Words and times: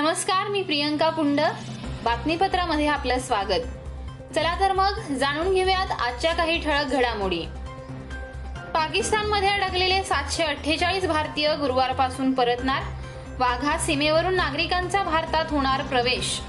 नमस्कार 0.00 0.48
मी 0.48 0.62
प्रियंका 0.62 1.08
पुंड 1.10 1.40
बातमीपत्रामध्ये 2.04 2.86
आपलं 2.86 3.18
स्वागत. 3.18 3.64
चला 4.34 4.60
तर 4.60 4.72
मग 4.72 5.00
जाणून 5.14 5.54
घेऊयात 5.54 5.90
आजच्या 6.00 6.32
काही 6.34 6.60
ठळक 6.60 6.86
घडामोडी. 6.86 7.40
पाकिस्तानमध्ये 8.74 9.48
अडकलेले 9.48 10.02
सातशे 10.02 10.42
अठ्ठेचाळीस 10.42 11.04
भारतीय 11.06 11.54
गुरुवारपासून 11.56 12.32
परतणार. 12.32 12.82
वाघा 13.38 13.76
सीमेवरून 13.78 14.34
नागरिकांचा 14.34 15.02
भारतात 15.02 15.44
होणार 15.50 15.82
प्रवेश. 15.82 16.40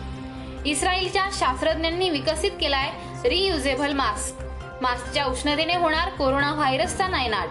इस्रायलच्या 0.65 1.25
शास्त्रज्ञांनी 1.33 2.09
विकसित 2.09 2.52
केलाय 2.61 2.89
रियुजेबल 3.29 3.93
मास्क. 3.93 4.43
मास्कच्या 4.81 5.25
उष्णतेने 5.25 5.75
होणार 5.75 6.09
कोरोना 6.09 6.54
व्हायरसचा 6.54 7.07
नायनाट. 7.07 7.47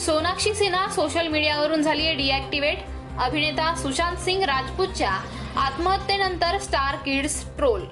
सोनाक्षी 0.00 0.54
सिन्हा 0.54 0.88
सोशल 0.88 1.28
मीडियावरून 1.28 1.82
झाली 1.82 2.14
डिॲक्टिवेट 2.14 2.78
अभिनेता 3.20 3.74
सुशांत 3.74 4.16
सिंग 4.16 4.42
राजपूतच्या 4.42 5.10
आत्महत्येनंतर 5.56 6.58
स्टार 6.58 6.96
किड्स 6.96 7.44
ट्रोल. 7.56 7.84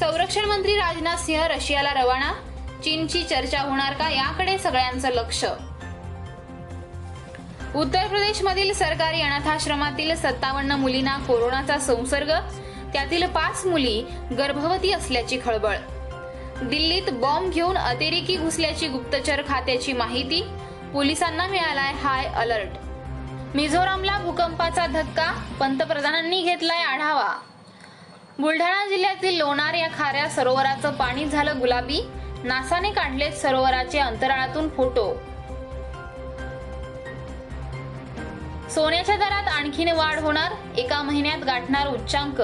संरक्षण 0.00 0.44
मंत्री 0.44 0.74
राजनाथ 0.74 1.16
सिंह 1.16 1.46
रशियाला 1.46 1.94
रवाना. 1.94 2.32
चीनची 2.84 3.22
चर्चा 3.24 3.60
होणार 3.60 3.92
का 3.92 4.10
याकडे 4.10 4.58
सगळ्यांचं 4.58 5.08
लक्ष. 5.08 5.44
उत्तर 7.76 8.06
प्रदेशमधील 8.06 8.72
सरकारी 8.72 9.22
अनाथाश्रमातील 9.22 10.16
सत्तावन्न 10.16 10.72
मुलींना 10.72 11.18
कोरोनाचा 11.18 11.78
संसर्ग. 11.78 12.32
त्यातील 12.92 13.26
पाच 13.26 13.66
मुली 13.66 14.02
गर्भवती 14.38 14.92
असल्याची 14.92 15.38
खळबळ. 15.44 15.76
दिल्लीत 16.62 17.10
बॉम्ब 17.12 17.52
घेऊन 17.52 17.78
अतिरेकी 17.78 18.36
घुसल्याची 18.36 18.88
गुप्तचर 18.88 19.42
खात्याची 19.48 19.92
माहिती. 19.92 20.42
पोलिसांना 20.92 21.46
मिळालाय 21.46 21.92
हाय 21.92 22.24
अलर्ट. 22.24 22.85
मिझोरामला 23.54 24.18
भूकंपाचा 24.18 24.86
धक्का 24.86 25.30
पंतप्रधानांनी 25.60 26.42
घेतलाय 26.42 26.82
आढावा. 26.84 27.28
बुलढाणा 28.38 28.86
जिल्ह्यातील 28.88 29.36
लोणार 29.38 29.74
या 29.74 29.88
खाऱ्या 29.98 30.28
सरोवराचं 30.30 30.94
पाणी 30.94 31.24
झालं 31.24 31.58
गुलाबी 31.60 32.00
नासाने 32.44 32.90
काढले 32.92 33.30
सरोवराचे 33.32 33.98
अंतराळातून 33.98 34.68
फोटो. 34.68 35.12
सोन्याच्या 38.74 39.16
दरात 39.16 39.48
आणखीन 39.48 39.88
वाढ 39.88 40.18
होणार 40.18 40.52
एका 40.78 41.00
महिन्यात 41.02 41.44
गाठणार 41.46 41.86
उच्चांक. 41.88 42.40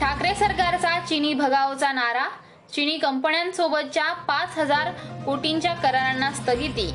ठाकरे 0.00 0.34
सरकारचा 0.34 0.98
चिनी 1.08 1.32
भगावचा 1.34 1.92
नारा 1.92 2.28
चिनी 2.72 2.96
कंपन्यांसोबतच्या 2.98 4.12
पाच 4.28 4.58
हजार 4.58 4.90
कोटींच्या 5.26 5.74
करारांना 5.74 6.30
स्थगिती. 6.32 6.90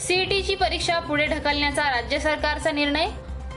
सीईटीची 0.00 0.54
परीक्षा 0.54 0.98
पुढे 0.98 1.24
ढकलण्याचा 1.26 1.88
राज्य 1.90 2.18
सरकारचा 2.18 2.70
निर्णय? 2.70 3.06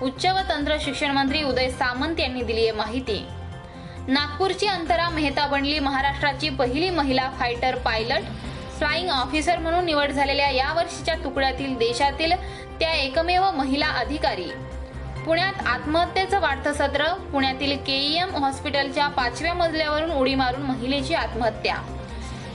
उच्च 0.02 0.25
व 0.25 0.39
तंत्र 0.50 0.78
शिक्षण 0.81 1.11
मंत्री 1.11 1.44
उदय 1.44 1.70
सामंत 1.70 2.20
यांनी 2.20 2.42
दिली 2.42 2.61
आहे 2.61 2.72
माहिती. 2.72 3.17
नागपूरची 4.08 4.67
अंतरा 4.67 5.09
मेहता 5.09 5.45
बनली 5.47 5.80
महाराष्ट्राची 5.80 6.50
पहिली 6.50 6.89
महिला 6.89 7.30
फायटर 7.39 7.75
पायलट 7.75 8.23
फ्लाइंग 8.78 9.09
ऑफिसर 9.09 9.58
म्हणून 9.58 9.86
निवड 9.86 10.12
झालेल्या 10.12 10.50
या 10.50 10.73
वर्षीच्या 10.73 11.16
तुकड्यातील 11.16 11.78
देशातील 11.78 12.34
त्या 12.80 12.92
एकमेव 12.94 13.50
महिला 13.52 13.88
अधिकारी. 14.00 14.50
पुण्यात 15.25 15.67
आत्महत्येचं 15.67 16.39
वाढतं 16.39 16.73
सत्र 16.73 17.14
पुण्यातील 17.31 17.78
केईएम 17.78 18.36
हॉस्पिटलच्या 18.36 19.08
पाचव्या 19.08 19.53
मजल्यावरून 19.53 20.12
उडी 20.12 20.36
मारून 20.36 20.62
महिलेची 20.62 21.14
आत्महत्या. 21.14 21.75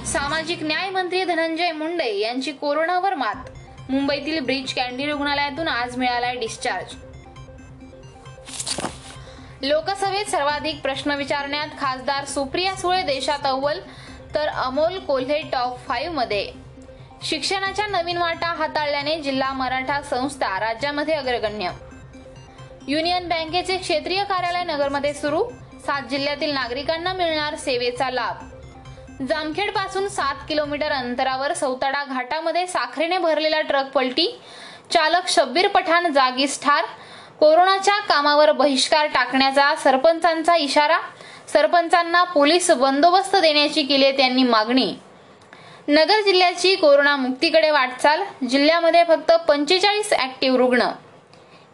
सामाजिक 0.06 0.62
न्याय 0.62 0.90
मंत्री 0.90 1.24
धनंजय 1.24 1.72
मुंडे 1.72 2.14
यांची 2.18 2.52
कोरोनावर 2.52 3.14
मात 3.14 3.50
मुंबईतील 3.88 4.38
ब्रिज 4.38 4.74
कॅन्डी 4.74 5.06
रुग्णालयातून 5.06 5.68
आज 5.68 5.96
मिळालाय 5.96 6.36
डिस्चार्ज. 6.36 6.94
लोकसभेत 9.62 10.24
सर्वाधिक 10.24 10.80
प्रश्न 10.80 11.10
विचारण्यात 11.10 11.68
खासदार 11.80 12.24
सुप्रिया 12.24 12.74
सुळे 12.74 13.02
देशात 13.02 13.46
अव्वल 13.46 13.78
तर 14.34 14.48
अमोल 14.48 14.98
कोल्हे 14.98 15.40
टॉप 15.52 15.78
फाईव्हमध्ये. 15.86 16.52
शिक्षणाच्या 17.22 17.86
नवीन 17.86 18.18
वाटा 18.18 18.46
हाताळल्याने 18.46 19.20
जिल्हा 19.20 19.52
मराठा 19.52 20.00
संस्था 20.02 20.58
राज्यामध्ये 20.60 21.14
अग्रगण्य. 21.14 21.70
युनियन 22.88 23.28
बँकेचे 23.28 23.76
क्षेत्रीय 23.76 24.24
कार्यालय 24.24 24.64
नगरमध्ये 24.64 25.14
सुरू 25.14 25.44
सात 25.86 26.02
जिल्ह्यातील 26.02 26.52
नागरिकांना 26.52 27.12
मिळणार 27.12 27.56
सेवेचा 27.56 28.10
लाभ. 28.10 28.55
जामखेडपासून 29.22 30.08
सात 30.08 30.34
किलोमीटर 30.48 30.92
अंतरावर 30.92 31.52
सौताडा 31.52 32.04
घाटामध्ये 32.04 32.66
साखरेने 32.66 33.18
भरलेला 33.18 33.60
ट्रक 33.60 33.86
पलटी 33.86 34.26
चालक 34.92 35.28
शब्बीर 35.28 35.68
पठाण 35.68 36.12
जागीच 36.12 36.62
ठार 36.62 36.84
कोरोनाच्या 37.40 37.98
कामावर 37.98 38.52
बहिष्कार 38.52 39.06
टाकण्याचा 39.06 39.74
सरपंचांचा 39.76 40.56
इशारा 40.56 40.98
सरपंचांना 41.52 42.22
पोलीस 42.24 42.70
बंदोबस्त 42.70 43.36
देण्याची 43.36 43.82
केली 43.82 44.12
त्यांनी 44.12 44.42
मागणी. 44.42 44.94
नगर 45.88 46.20
जिल्ह्याची 46.24 46.74
कोरोना 46.74 47.16
मुक्तीकडे 47.16 47.70
वाटचाल 47.70 48.22
जिल्ह्यामध्ये 48.50 49.04
फक्त 49.04 49.32
पंचेचाळीस 49.48 50.12
ऍक्टिव्ह 50.12 50.58
रुग्ण. 50.58 50.88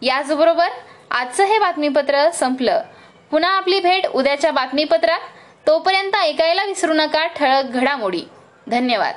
याचबरोबर 0.03 0.69
आजचं 1.11 1.45
हे 1.45 1.59
बातमीपत्र 1.59 2.31
संपलं. 2.31 2.83
पुन्हा 3.31 3.51
आपली 3.51 3.81
भेट 3.81 4.07
उद्याच्या 4.07 4.51
बातमीपत्रात. 4.53 5.21
तोपर्यंत 5.67 6.15
ऐकायला 6.15 6.65
विसरू 6.65 6.93
नका 6.93 7.27
ठळक 7.27 7.65
घडामोडी. 7.65 8.23
धन्यवाद. 8.67 9.15